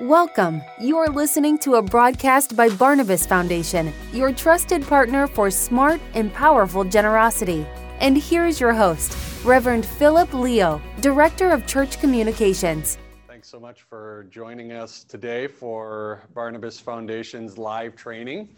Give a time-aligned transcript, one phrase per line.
[0.00, 0.60] Welcome.
[0.80, 6.34] You are listening to a broadcast by Barnabas Foundation, your trusted partner for smart and
[6.34, 7.64] powerful generosity.
[8.00, 12.98] And here's your host, Reverend Philip Leo, Director of Church Communications.
[13.28, 18.48] Thanks so much for joining us today for Barnabas Foundation's live training.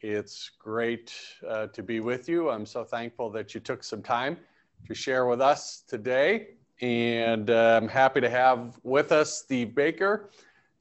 [0.00, 1.12] It's great
[1.46, 2.48] uh, to be with you.
[2.48, 4.38] I'm so thankful that you took some time
[4.88, 6.54] to share with us today.
[6.80, 10.30] And uh, I'm happy to have with us Steve Baker.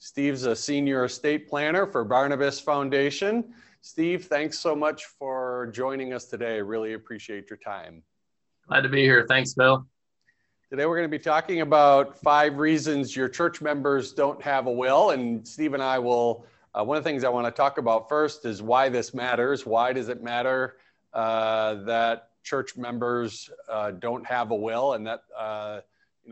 [0.03, 3.53] Steve's a senior estate planner for Barnabas Foundation.
[3.81, 6.59] Steve, thanks so much for joining us today.
[6.59, 8.01] Really appreciate your time.
[8.67, 9.27] Glad to be here.
[9.27, 9.85] Thanks, Bill.
[10.71, 14.71] Today we're going to be talking about five reasons your church members don't have a
[14.71, 15.11] will.
[15.11, 18.09] And Steve and I will, uh, one of the things I want to talk about
[18.09, 19.67] first is why this matters.
[19.67, 20.77] Why does it matter
[21.13, 25.81] uh, that church members uh, don't have a will and that uh,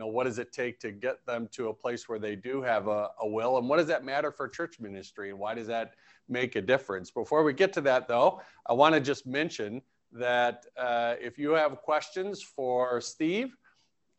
[0.00, 2.88] know, what does it take to get them to a place where they do have
[2.88, 3.58] a, a will?
[3.58, 5.30] And what does that matter for church ministry?
[5.30, 5.94] And why does that
[6.28, 7.10] make a difference?
[7.10, 9.80] Before we get to that, though, I want to just mention
[10.12, 13.56] that uh, if you have questions for Steve,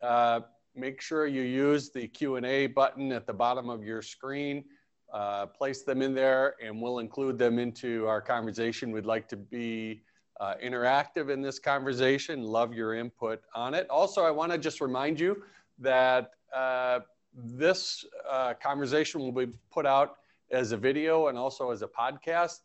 [0.00, 0.40] uh,
[0.74, 4.64] make sure you use the Q&A button at the bottom of your screen.
[5.12, 8.90] Uh, place them in there and we'll include them into our conversation.
[8.90, 10.02] We'd like to be
[10.40, 12.42] uh, interactive in this conversation.
[12.42, 13.86] Love your input on it.
[13.90, 15.42] Also, I want to just remind you
[15.78, 17.00] that uh,
[17.34, 20.16] this uh, conversation will be put out
[20.50, 22.60] as a video and also as a podcast.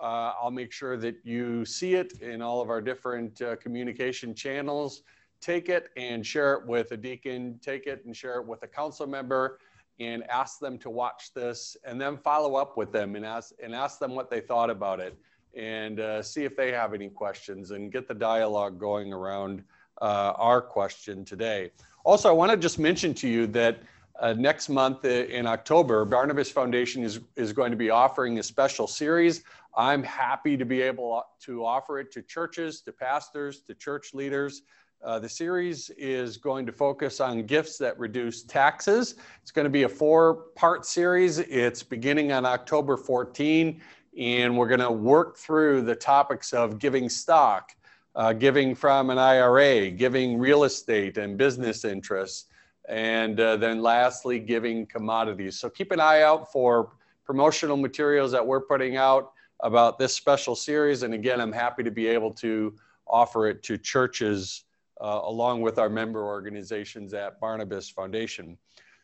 [0.00, 4.34] Uh, I'll make sure that you see it in all of our different uh, communication
[4.34, 5.02] channels.
[5.40, 8.66] Take it and share it with a deacon, take it and share it with a
[8.66, 9.58] council member,
[9.98, 13.74] and ask them to watch this, and then follow up with them and ask, and
[13.74, 15.16] ask them what they thought about it,
[15.54, 19.62] and uh, see if they have any questions, and get the dialogue going around
[20.00, 21.70] uh, our question today.
[22.04, 23.80] Also, I want to just mention to you that
[24.18, 28.86] uh, next month in October, Barnabas Foundation is, is going to be offering a special
[28.86, 29.44] series.
[29.76, 34.62] I'm happy to be able to offer it to churches, to pastors, to church leaders.
[35.02, 39.14] Uh, the series is going to focus on gifts that reduce taxes.
[39.40, 41.38] It's going to be a four part series.
[41.38, 43.80] It's beginning on October 14,
[44.18, 47.74] and we're going to work through the topics of giving stock,
[48.14, 52.46] uh, giving from an IRA, giving real estate and business interests,
[52.88, 55.58] and uh, then lastly, giving commodities.
[55.58, 56.92] So keep an eye out for
[57.24, 59.32] promotional materials that we're putting out
[59.62, 61.02] about this special series.
[61.02, 62.74] And again, I'm happy to be able to
[63.06, 64.64] offer it to churches
[65.00, 68.58] uh, along with our member organizations at Barnabas Foundation.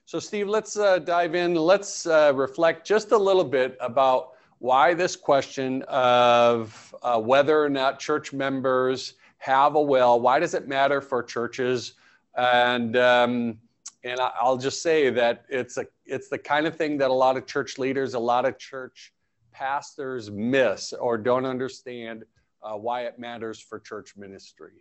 [0.04, 1.54] So, Steve, let's uh, dive in.
[1.54, 7.68] Let's uh, reflect just a little bit about why this question of uh, whether or
[7.68, 11.94] not church members have a will, why does it matter for churches?
[12.36, 13.58] And um,
[14.04, 17.36] and I'll just say that it's a it's the kind of thing that a lot
[17.36, 19.12] of church leaders, a lot of church
[19.52, 22.24] pastors miss or don't understand
[22.62, 24.72] uh, why it matters for church ministry.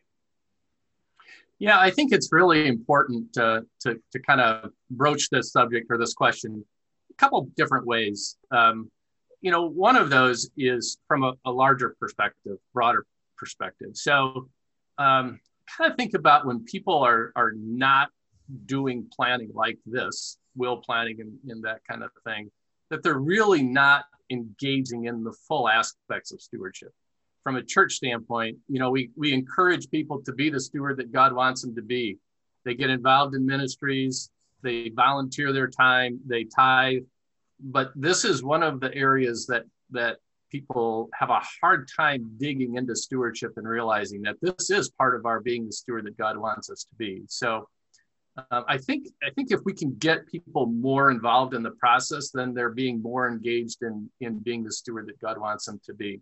[1.59, 5.97] Yeah, I think it's really important to, to, to kind of broach this subject or
[5.97, 6.65] this question
[7.09, 8.35] a couple different ways.
[8.51, 8.91] Um,
[9.45, 13.05] you know, one of those is from a, a larger perspective, broader
[13.37, 13.91] perspective.
[13.93, 14.49] So,
[14.97, 15.39] um,
[15.77, 18.09] kind of think about when people are are not
[18.65, 22.49] doing planning like this, will planning and, and that kind of thing,
[22.89, 26.91] that they're really not engaging in the full aspects of stewardship.
[27.43, 31.11] From a church standpoint, you know, we we encourage people to be the steward that
[31.11, 32.17] God wants them to be.
[32.63, 34.31] They get involved in ministries,
[34.63, 37.03] they volunteer their time, they tithe,
[37.59, 40.17] but this is one of the areas that that
[40.51, 45.25] people have a hard time digging into stewardship and realizing that this is part of
[45.25, 47.23] our being the steward that God wants us to be.
[47.27, 47.67] So
[48.37, 52.31] uh, I think I think if we can get people more involved in the process,
[52.31, 55.93] then they're being more engaged in in being the steward that God wants them to
[55.93, 56.21] be.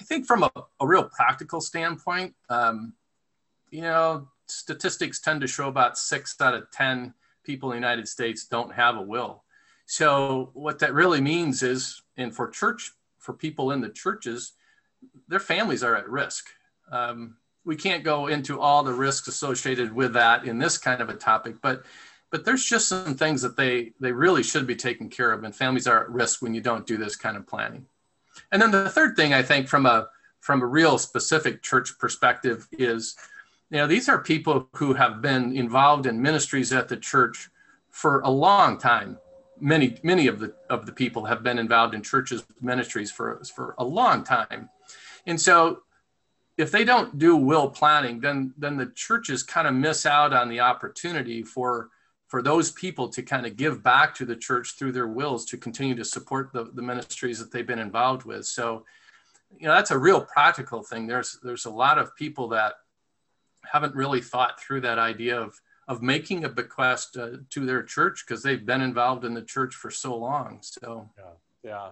[0.00, 2.92] I think from a, a real practical standpoint, um,
[3.70, 7.14] you know, statistics tend to show about six out of ten
[7.44, 9.44] people in the United States don't have a will.
[9.86, 14.52] So what that really means is, and for church, for people in the churches,
[15.28, 16.48] their families are at risk.
[16.90, 21.08] Um, we can't go into all the risks associated with that in this kind of
[21.08, 21.84] a topic, but
[22.30, 25.54] but there's just some things that they they really should be taken care of, and
[25.54, 27.86] families are at risk when you don't do this kind of planning.
[28.50, 30.08] And then the third thing I think from a
[30.40, 33.16] from a real specific church perspective is,
[33.70, 37.48] you know, these are people who have been involved in ministries at the church
[37.90, 39.18] for a long time
[39.60, 43.74] many many of the of the people have been involved in churches ministries for for
[43.78, 44.68] a long time
[45.26, 45.80] and so
[46.58, 50.48] if they don't do will planning then then the churches kind of miss out on
[50.48, 51.90] the opportunity for
[52.26, 55.56] for those people to kind of give back to the church through their wills to
[55.56, 58.44] continue to support the, the ministries that they've been involved with.
[58.46, 58.84] So,
[59.58, 61.06] you know, that's a real practical thing.
[61.06, 62.74] There's there's a lot of people that
[63.64, 68.24] haven't really thought through that idea of of making a bequest uh, to their church
[68.26, 70.58] because they've been involved in the church for so long.
[70.60, 71.24] So, yeah,
[71.62, 71.88] yeah.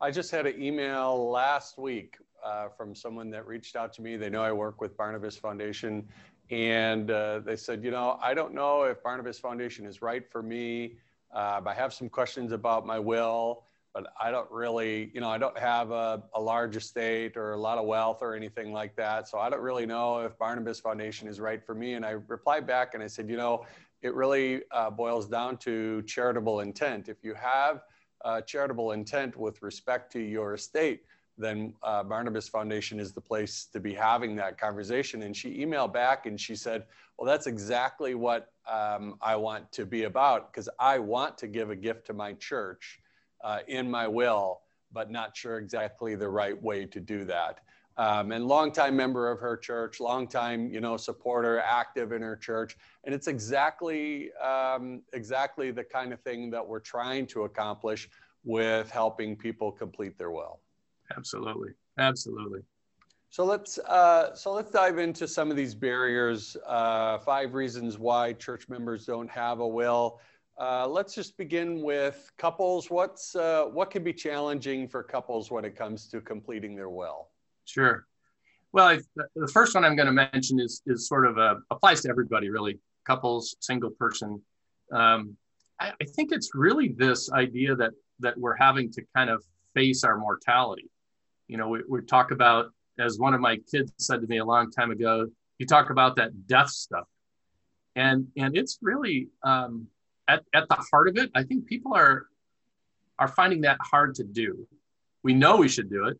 [0.00, 4.16] I just had an email last week uh, from someone that reached out to me.
[4.16, 6.06] They know I work with Barnabas Foundation,
[6.50, 10.42] and uh, they said, you know, I don't know if Barnabas Foundation is right for
[10.42, 10.94] me.
[11.34, 13.64] Uh, I have some questions about my will,
[13.98, 17.56] but I don't really, you know, I don't have a, a, large estate or a
[17.56, 19.26] lot of wealth or anything like that.
[19.26, 21.94] So I don't really know if Barnabas Foundation is right for me.
[21.94, 23.66] And I replied back and I said, you know,
[24.02, 27.08] it really uh, boils down to charitable intent.
[27.08, 27.82] If you have
[28.46, 31.02] charitable intent with respect to your estate,
[31.36, 35.22] then uh, Barnabas Foundation is the place to be having that conversation.
[35.22, 36.84] And she emailed back and she said,
[37.16, 41.70] Well, that's exactly what um, I want to be about because I want to give
[41.70, 43.00] a gift to my church
[43.42, 44.60] uh, in my will,
[44.92, 47.60] but not sure exactly the right way to do that.
[47.96, 52.76] Um, and longtime member of her church, longtime you know supporter, active in her church,
[53.04, 58.08] and it's exactly um, exactly the kind of thing that we're trying to accomplish
[58.44, 60.60] with helping people complete their will.
[61.16, 61.70] Absolutely.
[61.98, 62.60] Absolutely.
[63.30, 66.56] So let's uh, so let's dive into some of these barriers.
[66.66, 70.20] Uh, five reasons why church members don't have a will.
[70.58, 72.90] Uh, let's just begin with couples.
[72.90, 77.28] What's uh, what can be challenging for couples when it comes to completing their will?
[77.64, 78.06] Sure.
[78.72, 79.00] Well, I,
[79.34, 82.50] the first one I'm going to mention is is sort of a, applies to everybody
[82.50, 84.42] really, couples, single person.
[84.92, 85.36] Um,
[85.80, 89.44] I, I think it's really this idea that that we're having to kind of
[89.74, 90.90] face our mortality
[91.48, 92.66] you know, we, we talk about,
[92.98, 95.26] as one of my kids said to me a long time ago,
[95.58, 97.06] you talk about that death stuff.
[97.96, 99.88] And, and it's really um,
[100.28, 102.26] at, at the heart of it, I think people are,
[103.18, 104.68] are finding that hard to do.
[105.22, 106.18] We know we should do it,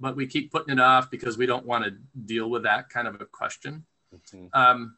[0.00, 1.92] but we keep putting it off because we don't want to
[2.26, 3.84] deal with that kind of a question.
[4.14, 4.46] Mm-hmm.
[4.52, 4.96] Um,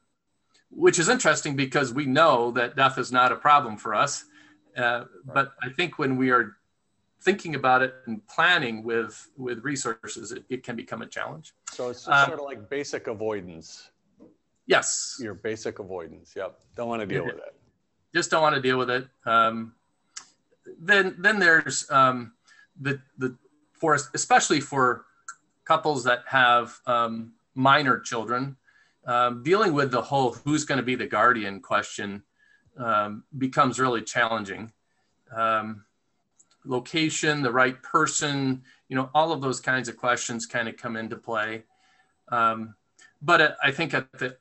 [0.71, 4.25] which is interesting because we know that death is not a problem for us.
[4.77, 5.07] Uh, right.
[5.25, 6.57] But I think when we are
[7.23, 11.55] thinking about it and planning with with resources, it, it can become a challenge.
[11.73, 13.91] So it's um, sort of like basic avoidance.
[14.67, 15.19] Yes.
[15.21, 16.35] Your basic avoidance.
[16.37, 16.59] Yep.
[16.77, 17.55] Don't want to deal with it.
[18.15, 19.07] Just don't want to deal with it.
[19.25, 19.75] Um,
[20.79, 22.33] then then there's um,
[22.81, 23.37] the the
[23.73, 25.05] for especially for
[25.65, 28.57] couples that have um, minor children,
[29.07, 32.23] um, dealing with the whole who's going to be the guardian question
[32.79, 34.73] um, becomes really challenging.
[35.35, 35.85] Um,
[36.65, 40.97] location, the right person, you know, all of those kinds of questions kind of come
[40.97, 41.63] into play.
[43.23, 44.37] But I think at the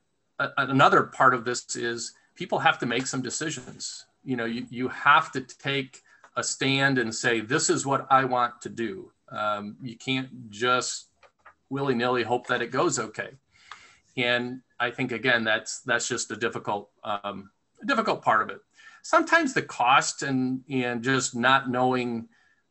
[0.57, 4.06] another part of this is people have to make some decisions.
[4.24, 6.01] You know, you, you have to take
[6.36, 9.12] a stand and say, this is what I want to do.
[9.30, 11.09] Um, you can't just
[11.69, 13.31] willy nilly hope that it goes okay.
[14.18, 17.51] And I think again, that's that's just a difficult um,
[17.86, 18.62] difficult part of it
[19.01, 22.27] sometimes the cost and and just not knowing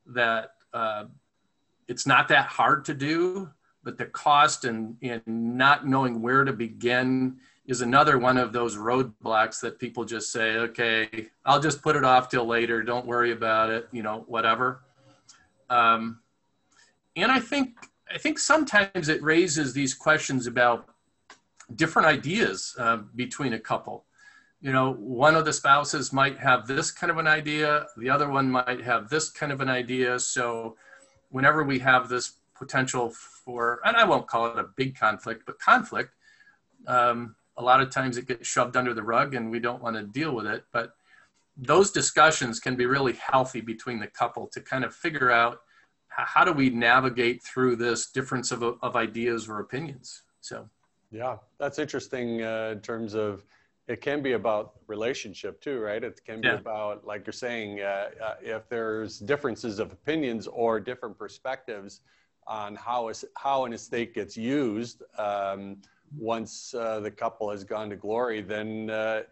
[0.06, 1.05] that uh,
[1.87, 3.50] it's not that hard to do,
[3.82, 7.38] but the cost and and not knowing where to begin
[7.69, 12.03] is another one of those roadblocks that people just say, okay, I'll just put it
[12.03, 12.82] off till later.
[12.82, 13.88] Don't worry about it.
[13.93, 14.82] You know, whatever.
[15.70, 16.19] Um,
[17.15, 17.77] and I think
[18.13, 20.89] I think sometimes it raises these questions about
[21.77, 24.06] different ideas uh, between a couple
[24.60, 28.29] you know, one of the spouses might have this kind of an idea, the other
[28.29, 30.19] one might have this kind of an idea.
[30.19, 30.77] So,
[31.31, 35.60] whenever we have this potential for, and I won't call it a big conflict, but
[35.60, 36.10] conflict,
[36.89, 39.96] um, a lot of times it gets shoved under the rug and we don't want
[39.96, 40.65] to deal with it.
[40.72, 40.94] But
[41.56, 45.60] those discussions can be really healthy between the couple to kind of figure out
[46.08, 50.22] how do we navigate through this difference of, of ideas or opinions.
[50.41, 50.69] So,
[51.10, 53.44] yeah, that's interesting uh, in terms of
[53.88, 56.03] it can be about relationship too, right?
[56.05, 56.55] It can be yeah.
[56.55, 62.03] about, like you're saying, uh, uh, if there's differences of opinions or different perspectives
[62.46, 65.79] on how, is, how an estate gets used um,
[66.17, 69.22] once uh, the couple has gone to glory, then uh,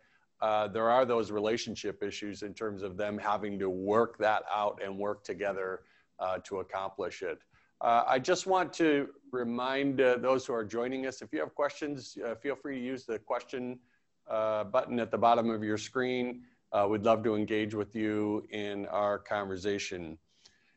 [0.41, 4.81] uh, there are those relationship issues in terms of them having to work that out
[4.85, 5.83] and work together
[6.19, 7.39] uh, to accomplish it.
[7.83, 12.57] I just want to remind those who are joining us, if you have questions, feel
[12.57, 13.79] free to use the question
[14.29, 16.43] uh, button at the bottom of your screen.
[16.73, 20.19] Uh, we'd love to engage with you in our conversation.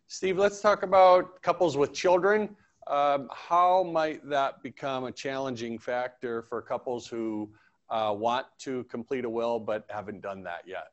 [0.08, 2.56] Steve, let's talk about couples with children.
[2.90, 7.50] Um, how might that become a challenging factor for couples who
[7.90, 10.88] uh, want to complete a will but haven't done that yet?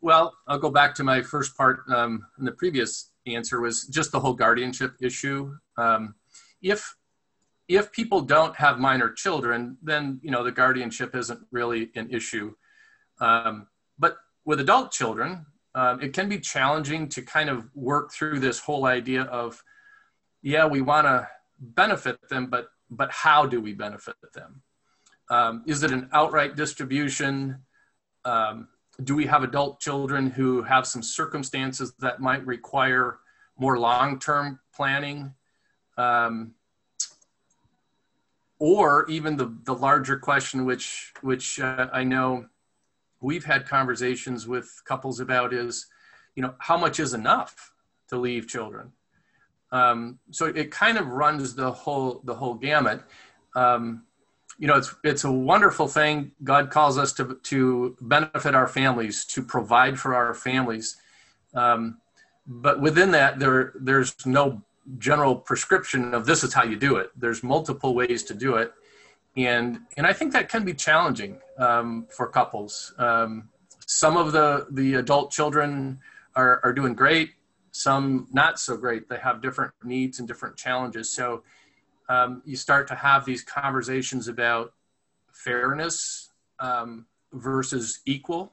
[0.00, 4.12] Well, I'll go back to my first part um, in the previous answer was just
[4.12, 5.56] the whole guardianship issue.
[5.76, 6.14] Um,
[6.62, 6.94] if
[7.66, 12.54] if people don't have minor children, then you know the guardianship isn't really an issue.
[13.20, 13.66] Um,
[13.98, 18.58] but with adult children, um, it can be challenging to kind of work through this
[18.58, 19.62] whole idea of,
[20.42, 21.28] yeah, we want to
[21.60, 24.62] benefit them, but but how do we benefit them?
[25.30, 27.58] Um, is it an outright distribution?
[28.24, 28.68] Um,
[29.04, 33.18] do we have adult children who have some circumstances that might require
[33.58, 35.34] more long-term planning?
[35.96, 36.54] Um,
[38.58, 42.46] or even the, the larger question, which, which uh, I know
[43.20, 45.86] we've had conversations with couples about is,
[46.34, 47.72] you know, how much is enough
[48.08, 48.92] to leave children?
[49.70, 53.02] Um, so it kind of runs the whole, the whole gamut.
[53.54, 54.04] Um,
[54.58, 56.32] you know, it's it's a wonderful thing.
[56.42, 60.96] God calls us to to benefit our families, to provide for our families.
[61.54, 61.98] Um,
[62.46, 64.62] but within that, there there's no
[64.98, 67.10] general prescription of this is how you do it.
[67.16, 68.72] There's multiple ways to do it,
[69.36, 72.92] and and I think that can be challenging um, for couples.
[72.98, 73.50] Um,
[73.86, 76.00] some of the the adult children
[76.34, 77.30] are are doing great.
[77.78, 79.08] Some not so great.
[79.08, 81.08] They have different needs and different challenges.
[81.10, 81.44] So
[82.08, 84.72] um, you start to have these conversations about
[85.32, 88.52] fairness um, versus equal,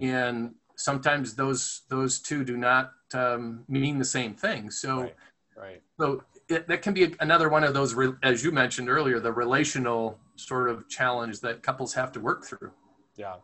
[0.00, 4.70] and sometimes those those two do not um, mean the same thing.
[4.70, 5.16] So, right.
[5.56, 5.82] right.
[5.98, 9.32] So it, that can be another one of those, re- as you mentioned earlier, the
[9.32, 12.70] relational sort of challenge that couples have to work through.
[13.16, 13.34] Yeah,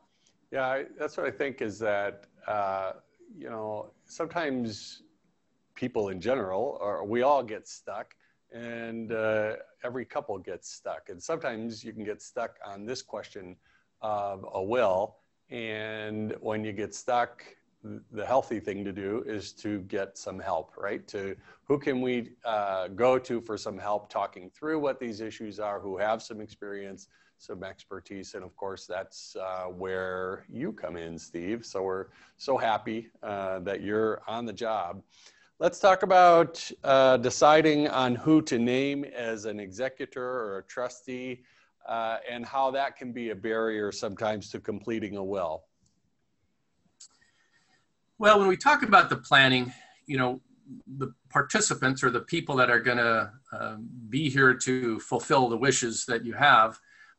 [0.52, 0.66] yeah.
[0.66, 2.92] I, that's what I think is that uh,
[3.36, 5.02] you know sometimes
[5.74, 8.14] people in general, or we all get stuck
[8.52, 11.08] and uh, every couple gets stuck.
[11.08, 13.56] And sometimes you can get stuck on this question
[14.00, 15.16] of a will.
[15.50, 17.44] And when you get stuck,
[18.10, 21.06] the healthy thing to do is to get some help, right?
[21.08, 25.60] To who can we uh, go to for some help talking through what these issues
[25.60, 27.08] are, who have some experience,
[27.38, 31.64] some expertise, and of course that's uh, where you come in, Steve.
[31.64, 35.02] So we're so happy uh, that you're on the job.
[35.60, 41.42] Let's talk about uh, deciding on who to name as an executor or a trustee
[41.88, 45.64] uh, and how that can be a barrier sometimes to completing a will.
[48.18, 49.72] Well, when we talk about the planning,
[50.06, 50.40] you know,
[50.98, 55.56] the participants or the people that are going to um, be here to fulfill the
[55.56, 56.78] wishes that you have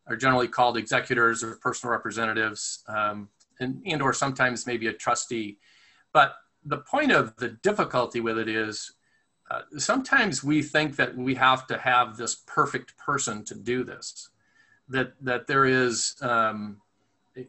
[0.09, 5.57] are generally called executors or personal representatives um, and, and or sometimes maybe a trustee.
[6.11, 6.35] But
[6.65, 8.93] the point of the difficulty with it is
[9.51, 14.29] uh, sometimes we think that we have to have this perfect person to do this,
[14.89, 16.77] that, that there is um,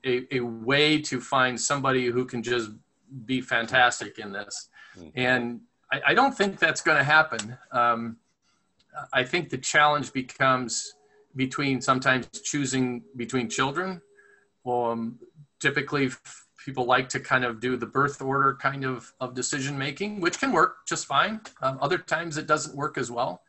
[0.04, 2.70] a, a way to find somebody who can just
[3.24, 4.68] be fantastic in this.
[4.98, 5.08] Mm-hmm.
[5.14, 5.60] And
[5.92, 7.56] I, I, don't think that's going to happen.
[7.72, 8.16] Um,
[9.12, 10.94] I think the challenge becomes
[11.36, 14.00] between sometimes choosing between children.
[14.66, 15.18] Um,
[15.60, 16.10] typically,
[16.64, 20.38] people like to kind of do the birth order kind of, of decision making, which
[20.38, 21.40] can work just fine.
[21.62, 23.42] Um, other times it doesn't work as well.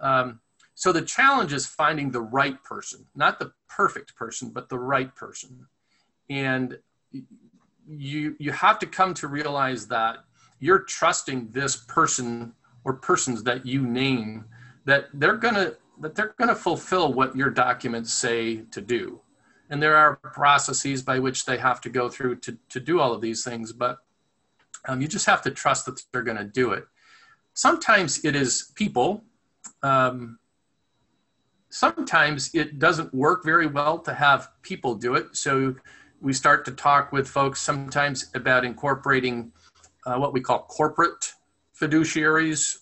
[0.00, 0.40] Um,
[0.74, 5.14] so the challenge is finding the right person, not the perfect person, but the right
[5.14, 5.66] person.
[6.28, 6.78] And
[7.86, 10.24] you you have to come to realize that
[10.58, 14.46] you're trusting this person or persons that you name
[14.84, 19.20] that they're gonna that they're gonna fulfill what your documents say to do.
[19.70, 23.12] And there are processes by which they have to go through to, to do all
[23.12, 23.98] of these things but
[24.86, 26.84] um, you just have to trust that they're going to do it.
[27.54, 29.24] Sometimes it is people
[29.82, 30.38] um,
[31.74, 35.36] sometimes it doesn't work very well to have people do it.
[35.36, 35.74] So
[36.20, 39.52] we start to talk with folks sometimes about incorporating
[40.06, 41.32] uh, what we call corporate
[41.78, 42.78] fiduciaries.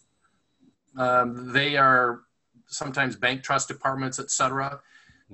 [0.97, 2.21] Um, they are
[2.73, 4.81] sometimes bank trust departments et cetera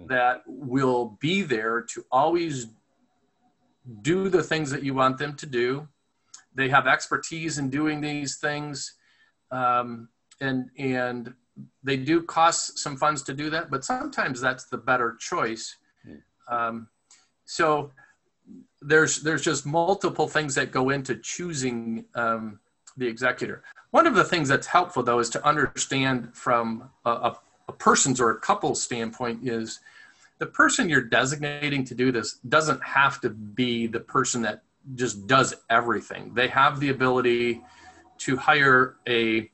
[0.07, 2.69] that will be there to always
[4.03, 5.89] do the things that you want them to do.
[6.55, 8.95] They have expertise in doing these things,
[9.51, 10.09] um,
[10.41, 11.35] and and
[11.83, 15.77] they do cost some funds to do that, but sometimes that's the better choice.
[16.49, 16.89] Um,
[17.45, 17.93] so
[18.81, 22.61] there's there's just multiple things that go into choosing um,
[22.99, 23.63] the executor.
[23.91, 27.39] One of the things that's helpful though is to understand from a, a
[27.69, 29.81] a person's or a couple's standpoint is
[30.39, 34.63] the person you're designating to do this doesn't have to be the person that
[34.95, 36.33] just does everything.
[36.33, 37.63] They have the ability
[38.19, 39.51] to hire a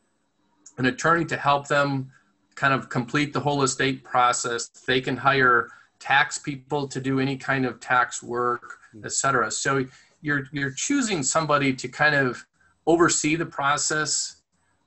[0.79, 2.11] an attorney to help them
[2.55, 4.69] kind of complete the whole estate process.
[4.69, 9.05] They can hire tax people to do any kind of tax work, hmm.
[9.05, 9.51] et cetera.
[9.51, 9.85] So
[10.23, 12.47] you're you're choosing somebody to kind of
[12.87, 14.37] oversee the process,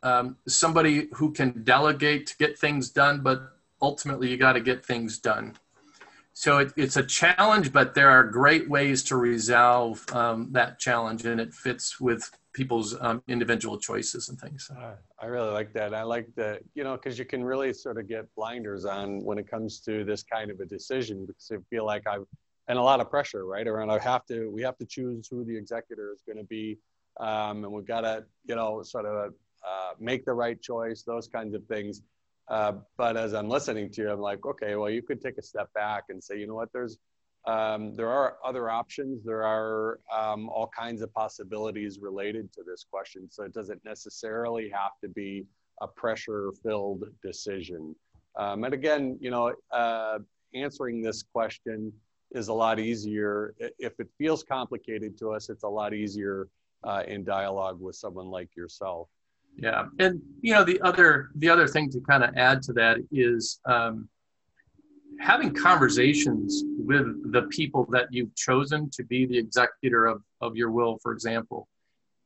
[0.04, 4.86] um, somebody who can delegate to get things done, but ultimately you got to get
[4.86, 5.56] things done.
[6.34, 11.26] So it, it's a challenge, but there are great ways to resolve um, that challenge,
[11.26, 14.70] and it fits with people's um, individual choices and things.
[14.76, 15.96] Uh, I really like that.
[15.96, 19.40] I like that, you know, because you can really sort of get blinders on when
[19.40, 22.26] it comes to this kind of a decision because I feel like I've,
[22.68, 23.68] and a lot of pressure, right?
[23.68, 26.78] Around I have to, we have to choose who the executor is going to be.
[27.20, 29.34] Um, and we've got to, you know, sort of
[29.68, 32.02] uh, make the right choice, those kinds of things.
[32.48, 35.42] Uh, but as I'm listening to you, I'm like, okay, well, you could take a
[35.42, 36.98] step back and say, you know what, there's,
[37.46, 39.24] um, there are other options.
[39.24, 43.28] There are um, all kinds of possibilities related to this question.
[43.30, 45.46] So it doesn't necessarily have to be
[45.82, 47.96] a pressure filled decision.
[48.36, 50.20] Um, and again, you know, uh,
[50.54, 51.92] answering this question
[52.32, 53.56] is a lot easier.
[53.60, 56.48] If it feels complicated to us, it's a lot easier
[56.84, 59.10] uh, in dialogue with someone like yourself.
[59.58, 62.98] Yeah, and you know the other the other thing to kind of add to that
[63.12, 64.08] is um,
[65.20, 70.72] having conversations with the people that you've chosen to be the executor of, of your
[70.72, 71.68] will, for example,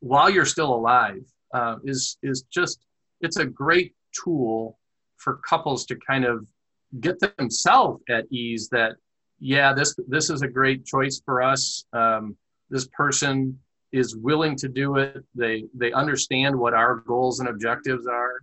[0.01, 2.85] while you're still alive, uh, is is just
[3.21, 4.77] it's a great tool
[5.17, 6.47] for couples to kind of
[6.99, 8.95] get themselves at ease that
[9.39, 12.35] yeah this this is a great choice for us um,
[12.69, 13.57] this person
[13.91, 18.41] is willing to do it they they understand what our goals and objectives are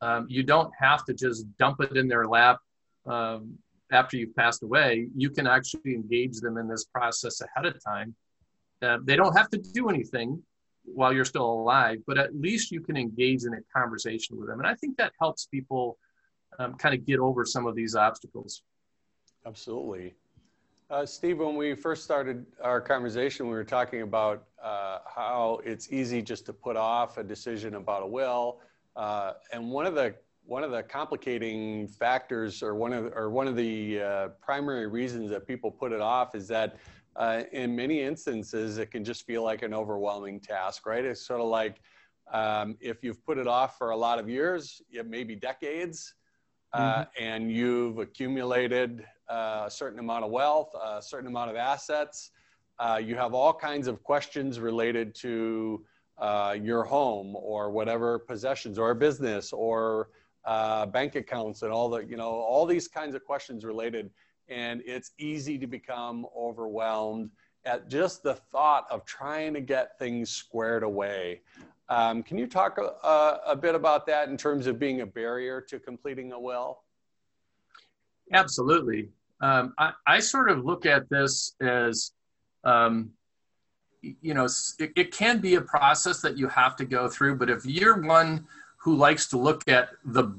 [0.00, 2.58] um, you don't have to just dump it in their lap
[3.06, 3.58] um,
[3.90, 8.14] after you've passed away, you can actually engage them in this process ahead of time.
[8.82, 10.42] Uh, they don't have to do anything
[10.84, 14.58] while you're still alive, but at least you can engage in a conversation with them.
[14.58, 15.98] And I think that helps people
[16.58, 18.62] um, kind of get over some of these obstacles.
[19.46, 20.14] Absolutely.
[20.90, 25.92] Uh, Steve, when we first started our conversation, we were talking about uh, how it's
[25.92, 28.60] easy just to put off a decision about a will.
[28.96, 30.14] Uh, and one of the
[30.46, 35.28] one of the complicating factors or one of or one of the uh, primary reasons
[35.28, 36.76] that people put it off is that
[37.16, 41.40] uh, in many instances it can just feel like an overwhelming task right it's sort
[41.42, 41.82] of like
[42.32, 46.14] um, if you've put it off for a lot of years maybe decades
[46.72, 47.22] uh, mm-hmm.
[47.22, 52.30] and you've accumulated uh, a certain amount of wealth a certain amount of assets
[52.78, 55.84] uh, you have all kinds of questions related to
[56.18, 60.10] uh, your home or whatever possessions or business or
[60.44, 64.10] uh, bank accounts and all the, you know, all these kinds of questions related.
[64.48, 67.30] And it's easy to become overwhelmed
[67.64, 71.42] at just the thought of trying to get things squared away.
[71.88, 75.60] Um, can you talk a, a, bit about that in terms of being a barrier
[75.62, 76.82] to completing a will?
[78.32, 79.08] Absolutely.
[79.40, 82.10] Um, I, I, sort of look at this as,
[82.64, 83.12] um,
[84.02, 84.46] you know,
[84.78, 88.02] it, it, can be a process that you have to go through, but if you're
[88.02, 88.48] one
[88.78, 90.34] who likes to look at the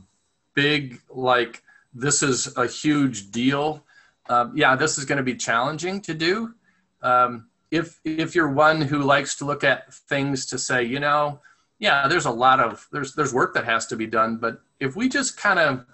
[0.53, 3.85] big, like, this is a huge deal,
[4.29, 6.53] um, yeah, this is going to be challenging to do.
[7.01, 11.39] Um, if if you're one who likes to look at things to say, you know,
[11.79, 14.95] yeah, there's a lot of there's there's work that has to be done, but if
[14.95, 15.85] we just kind of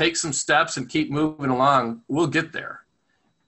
[0.00, 2.80] take some steps and keep moving along, we'll get there.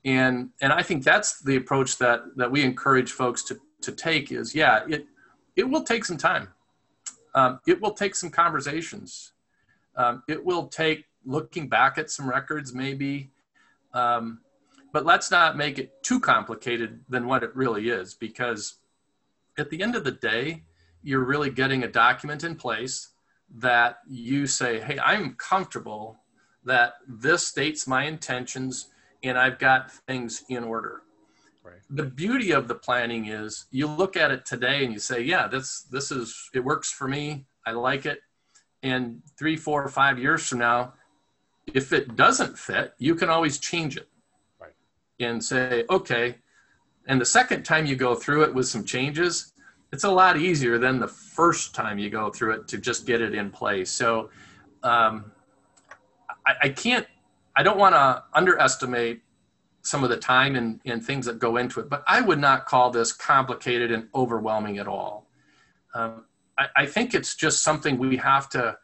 [0.05, 4.31] And and I think that's the approach that that we encourage folks to to take
[4.33, 5.07] is yeah, it
[5.57, 6.49] it will take some time.
[7.35, 9.33] Um, it will take some conversations.
[9.97, 13.31] Um, it will take looking back at some records, maybe.
[13.95, 14.41] Um,
[14.93, 18.77] but let's not make it too complicated than what it really is, because
[19.57, 20.65] at the end of the day,
[21.03, 23.09] you're really getting a document in place
[23.59, 26.22] that you say, hey, I'm comfortable
[26.64, 28.88] that this states my intentions
[29.22, 31.03] and I've got things in order.
[31.64, 31.77] Right.
[31.90, 35.46] The beauty of the planning is you look at it today and you say, yeah,
[35.46, 37.46] this this is it works for me.
[37.64, 38.20] I like it.
[38.83, 40.94] And three, four, five years from now,
[41.72, 44.09] if it doesn't fit, you can always change it.
[44.61, 44.72] Right.
[45.20, 46.38] And say, okay.
[47.07, 49.53] And the second time you go through it with some changes,
[49.92, 53.20] it's a lot easier than the first time you go through it to just get
[53.20, 53.90] it in place.
[53.90, 54.31] So
[54.83, 55.31] um,
[56.47, 57.07] I, I can't,
[57.57, 59.23] I don't want to underestimate
[59.83, 62.67] some of the time and, and things that go into it, but I would not
[62.67, 65.27] call this complicated and overwhelming at all.
[65.95, 66.25] Um,
[66.57, 68.77] I, I, think it's just something we have to,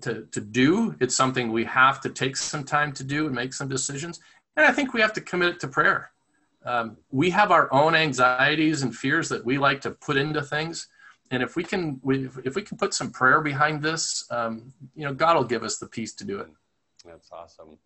[0.00, 0.94] to, to do.
[1.00, 4.20] It's something we have to take some time to do and make some decisions.
[4.56, 6.12] And I think we have to commit it to prayer.
[6.64, 10.88] Um, we have our own anxieties and fears that we like to put into things.
[11.32, 15.04] and if we can, we, if we can put some prayer behind this, um, you
[15.04, 16.48] know, God will give us the peace to do it.
[17.04, 17.78] That's awesome.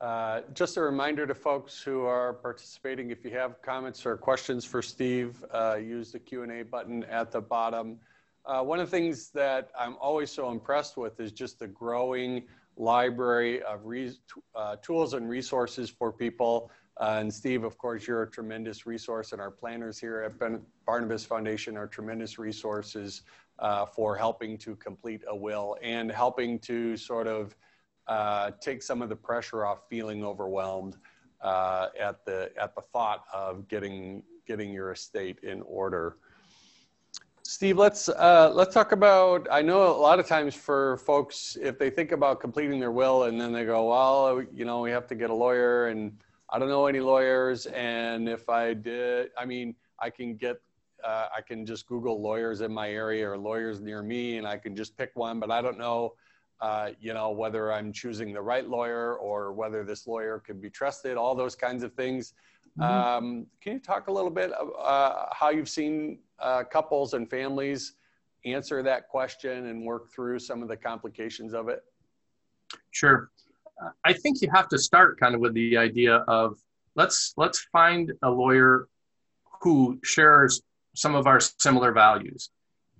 [0.00, 4.64] Uh, just a reminder to folks who are participating, if you have comments or questions
[4.64, 7.98] for Steve, uh, use the Q&A button at the bottom.
[8.44, 12.42] Uh, one of the things that I'm always so impressed with is just the growing
[12.76, 13.80] library of
[14.54, 16.70] uh, tools and resources for people.
[17.00, 20.60] Uh, and Steve, of course, you're a tremendous resource, and our planners here at ben
[20.86, 23.22] Barnabas Foundation are tremendous resources
[23.58, 27.56] uh, for helping to complete a will and helping to sort of
[28.06, 30.96] uh, take some of the pressure off feeling overwhelmed
[31.40, 36.16] uh, at the at the thought of getting getting your estate in order.
[37.46, 39.46] Steve, let's uh, let's talk about.
[39.50, 43.24] I know a lot of times for folks, if they think about completing their will
[43.24, 46.16] and then they go, well, you know, we have to get a lawyer, and
[46.48, 50.56] I don't know any lawyers, and if I did, I mean, I can get,
[51.04, 54.56] uh, I can just Google lawyers in my area or lawyers near me, and I
[54.56, 56.14] can just pick one, but I don't know,
[56.64, 60.70] uh, you know, whether I'm choosing the right lawyer or whether this lawyer can be
[60.70, 61.18] trusted.
[61.18, 62.32] All those kinds of things.
[62.78, 62.90] Mm-hmm.
[62.90, 67.96] Um, can you talk a little bit uh, how you've seen uh, couples and families
[68.46, 71.84] answer that question and work through some of the complications of it?
[72.92, 73.30] Sure.
[74.02, 76.58] I think you have to start kind of with the idea of
[76.94, 78.88] let's let's find a lawyer
[79.60, 80.62] who shares
[80.94, 82.48] some of our similar values.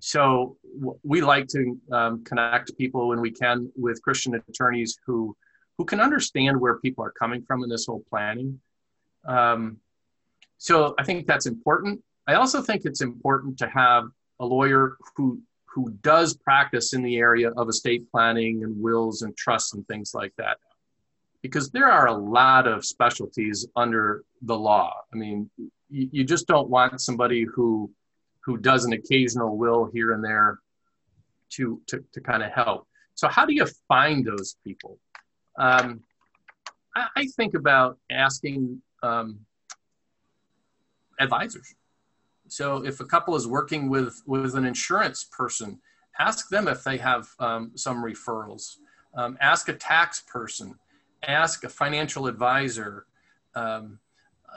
[0.05, 0.55] So
[1.01, 5.35] we like to um, connect people when we can with Christian attorneys who
[5.79, 8.59] who can understand where people are coming from in this whole planning.
[9.27, 9.77] Um,
[10.59, 12.03] so I think that's important.
[12.27, 14.03] I also think it's important to have
[14.39, 19.35] a lawyer who who does practice in the area of estate planning and wills and
[19.35, 20.57] trusts and things like that.
[21.41, 25.01] Because there are a lot of specialties under the law.
[25.11, 25.49] I mean,
[25.89, 27.89] you, you just don't want somebody who
[28.45, 30.59] who does an occasional will here and there
[31.51, 32.87] to to, to kind of help.
[33.15, 34.99] So how do you find those people?
[35.57, 36.01] Um,
[36.95, 39.39] I, I, think about asking um,
[41.17, 41.73] advisors
[42.47, 45.79] so if a couple is working with with an insurance person,
[46.19, 48.77] ask them if they have um, some referrals.
[49.15, 50.75] Um, ask a tax person.
[51.23, 53.05] Ask a financial advisor.
[53.55, 53.99] Um,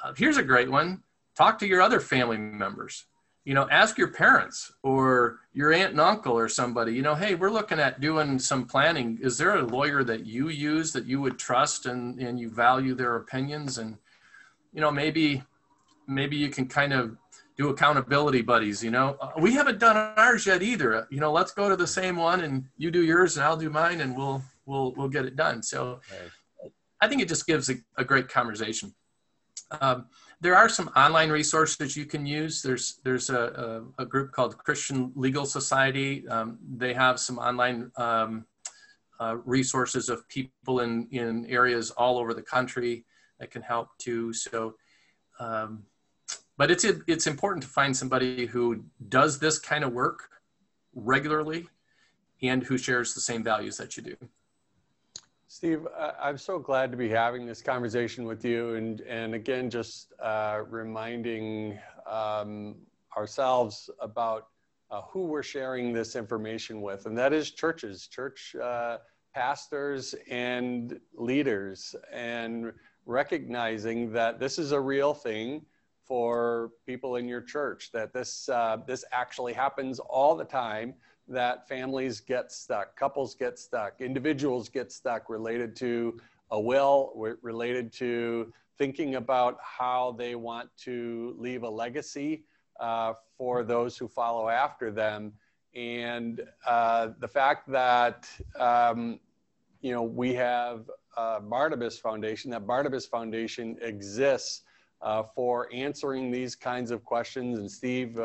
[0.02, 1.02] uh, here's a great one.
[1.36, 3.06] Talk to your other family members.
[3.48, 6.92] You know, ask your parents or your aunt and uncle or somebody.
[6.92, 9.18] You know, hey, we're looking at doing some planning.
[9.22, 12.94] Is there a lawyer that you use that you would trust and and you value
[12.94, 13.96] their opinions and
[14.74, 15.42] you know maybe
[16.06, 17.16] maybe you can kind of
[17.56, 21.52] do accountability buddies you know uh, we haven't done ours yet either you know let's
[21.52, 24.40] go to the same one and you do yours and i'll do mine and we'll
[24.66, 26.72] we'll we'll get it done so right.
[27.00, 28.94] i think it just gives a, a great conversation
[29.80, 30.06] um,
[30.40, 32.62] there are some online resources you can use.
[32.62, 36.26] There's there's a, a, a group called christian legal society.
[36.28, 38.44] Um, they have some online um,
[39.20, 43.04] uh, resources of people in in areas all over the country
[43.40, 44.32] that can help too.
[44.32, 44.74] So
[45.40, 45.84] um,
[46.56, 50.30] but it's it's important to find somebody who does this kind of work
[50.94, 51.68] regularly
[52.42, 54.16] and who shares the same values that you do
[55.50, 55.86] steve
[56.20, 60.60] i'm so glad to be having this conversation with you and and again just uh,
[60.68, 62.76] reminding um,
[63.16, 64.48] ourselves about
[64.90, 68.98] uh, who we're sharing this information with and that is churches church uh,
[69.34, 72.70] pastors and leaders and
[73.06, 75.64] recognizing that this is a real thing
[76.04, 80.92] for people in your church that this uh, this actually happens all the time
[81.28, 86.18] that families get stuck couples get stuck individuals get stuck related to
[86.50, 87.12] a will
[87.42, 92.44] related to thinking about how they want to leave a legacy
[92.80, 95.32] uh, for those who follow after them
[95.74, 99.20] and uh, the fact that um,
[99.80, 100.90] you know we have
[101.42, 104.62] barnabas foundation that barnabas foundation exists
[105.00, 107.58] uh, for answering these kinds of questions.
[107.58, 108.18] And Steve,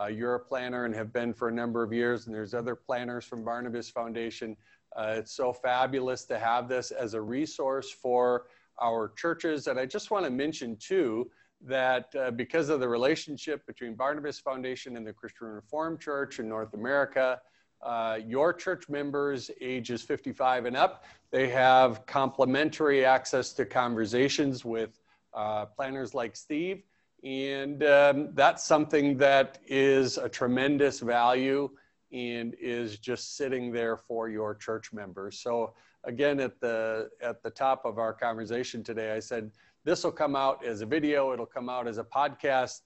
[0.00, 2.74] uh, you're a planner and have been for a number of years, and there's other
[2.74, 4.56] planners from Barnabas Foundation.
[4.96, 8.46] Uh, it's so fabulous to have this as a resource for
[8.80, 9.66] our churches.
[9.66, 11.30] And I just want to mention too
[11.62, 16.48] that uh, because of the relationship between Barnabas Foundation and the Christian Reformed Church in
[16.48, 17.40] North America,
[17.82, 25.00] uh, your church members ages 55 and up, they have complimentary access to conversations with
[25.34, 26.82] uh, planners like Steve.
[27.24, 31.70] And um, that's something that is a tremendous value
[32.12, 35.38] and is just sitting there for your church members.
[35.38, 35.72] So
[36.04, 39.50] again, at the, at the top of our conversation today, I said,
[39.84, 42.82] this will come out as a video, it'll come out as a podcast.